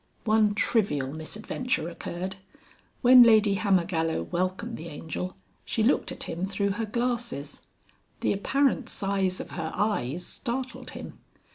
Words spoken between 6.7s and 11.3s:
her glasses. The apparent size of her eyes startled him.